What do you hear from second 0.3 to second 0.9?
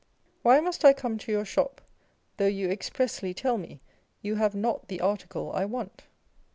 Why must